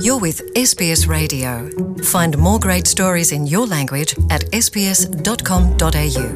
[0.00, 1.68] You're with SBS Radio.
[2.02, 6.28] Find more great stories in your language at sbs.com.au.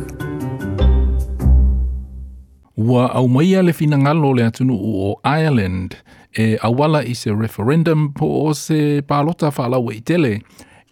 [2.76, 5.96] Ua au maia le finangalo le atunu o Ireland
[6.32, 10.42] e awala i se referendum po o se palota whaalawa i tele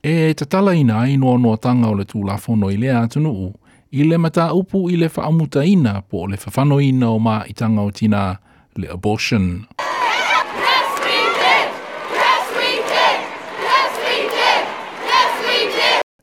[0.02, 3.52] e tatala ina ai noa noa tanga o le tūlafono i le atunu u
[3.90, 7.44] i le mata upu i le whaamuta ina po o le whawhano ina o mā
[7.48, 8.38] i tanga o tina
[8.76, 9.66] le abortion.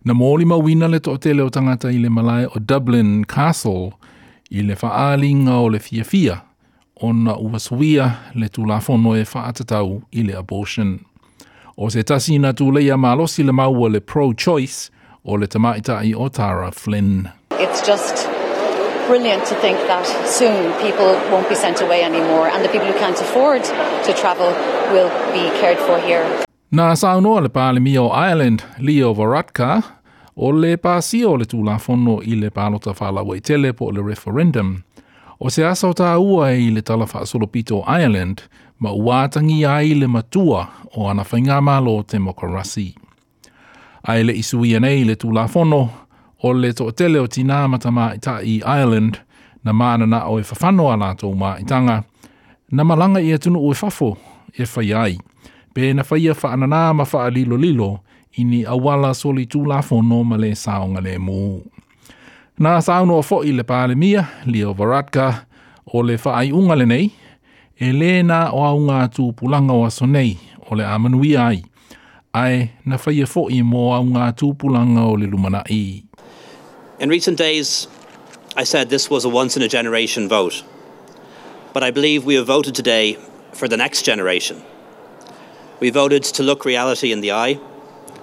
[0.04, 3.94] Na mōli mawina le to tele o tangata i le malai o Dublin Castle
[4.50, 6.42] i le whaalinga o le fia fia
[7.02, 11.06] o na uwasuia le tūlafono e whaatatau i le abortion.
[11.78, 14.90] O se tasi na tū leia malosi le maua le pro-choice
[15.24, 17.30] o le tamaita i o Tara Flynn.
[17.60, 18.28] It's just
[19.06, 22.98] brilliant to think that soon people won't be sent away anymore and the people who
[22.98, 23.64] can't afford
[24.06, 24.50] to travel
[24.90, 26.26] will be cared for here.
[26.72, 29.84] Nā saunoa le pālemi o Ireland, Leo Varadkar,
[30.36, 34.82] o le pāsi o le tūlafono i le pālota whalawa i tele po le referendum.
[35.40, 38.44] O se asa o tā ua i le tala whaasolopito pito Ireland,
[38.80, 42.94] ma uātangi ai le matua o ana whainga malo te mokarasi.
[44.04, 45.82] Ai le isu i nei le tūlafono,
[46.44, 49.20] o le to tele o tina matama i ta i Ireland,
[49.64, 52.04] na maana na o e whawhano ana lātou mā i tanga,
[52.72, 54.16] na malanga i atunu o e whafo
[54.58, 55.18] e whai ai.
[55.76, 58.00] Ma lilo lilo,
[58.66, 59.48] awala soli
[60.24, 61.62] ma le saonga le mū.
[62.60, 62.82] Nā
[63.24, 64.28] fo i le pāle mia,
[64.74, 65.46] Varadkar,
[65.94, 66.18] o le
[66.52, 67.12] unga le nei,
[67.82, 69.90] o tū pulanga o
[70.70, 71.64] o le amanui ai,
[72.34, 73.12] ai na fo
[73.50, 74.04] i mō
[74.34, 76.04] tū pulanga o le lumana i.
[77.00, 77.88] In recent days,
[78.56, 80.64] I said this was a once in a generation vote.
[81.74, 83.18] But I believe we have voted today
[83.54, 84.62] for the next generation.
[85.82, 87.60] We voted to look reality in the eye,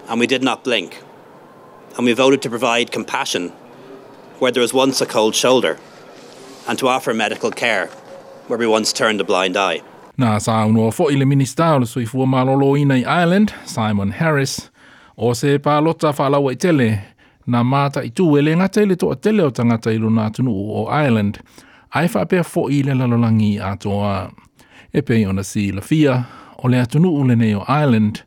[0.09, 1.03] and we did not blink.
[1.97, 3.49] And we voted to provide compassion
[4.39, 5.77] where there was once a cold shoulder,
[6.69, 7.89] and to offer medical care
[8.47, 9.83] where we once turned a blind eye.
[10.17, 14.71] Nā sauno fo i le minista o le soifua malolo i Ireland, Simon Harris,
[15.17, 17.03] o se pālota whalawa i tele,
[17.47, 20.55] na mata i tū e le ngata i toa tele o tangata i luna tunu
[20.55, 21.41] o Ireland,
[21.93, 24.31] ai whapea fo i le lalolangi a toa.
[24.93, 26.25] E pei ona si la fia,
[26.59, 28.23] o le atunu u nei o Ireland,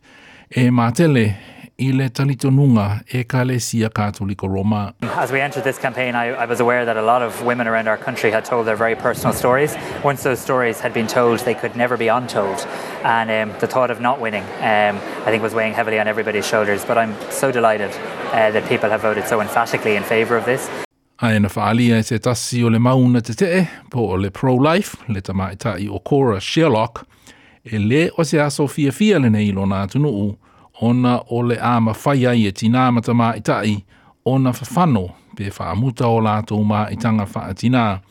[0.49, 1.35] e mātele
[1.81, 4.93] i le talitonunga e ka le sia kātoliko Roma.
[5.01, 7.87] As we entered this campaign, I, I was aware that a lot of women around
[7.87, 9.75] our country had told their very personal stories.
[10.03, 12.59] Once those stories had been told, they could never be untold.
[13.03, 16.47] And um, the thought of not winning, um, I think, was weighing heavily on everybody's
[16.47, 16.85] shoulders.
[16.85, 17.91] But I'm so delighted
[18.31, 20.69] uh, that people have voted so emphatically in favour of this.
[21.21, 24.97] Ai na whaalia e se tasi o le mauna te te po o le pro-life,
[25.07, 27.05] le tamaita i o Cora Sherlock,
[27.63, 30.37] e le o se aso fia fia le nei lo nā tunu u,
[30.81, 33.83] ona o le ama whai ai e tina mata mā i tai,
[34.25, 38.01] ona whawhano pe whaamuta o lātou mā i tanga whaatina.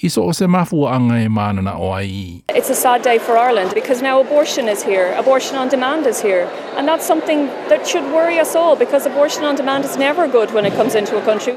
[0.00, 2.42] Iso o se mafua anga e mānana o ai.
[2.54, 6.20] It's a sad day for Ireland because now abortion is here, abortion on demand is
[6.22, 6.48] here.
[6.76, 10.52] And that's something that should worry us all because abortion on demand is never good
[10.52, 11.56] when it comes into a country.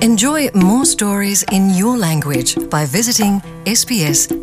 [0.00, 4.36] Enjoy more stories in your language by visiting sbs.com.au.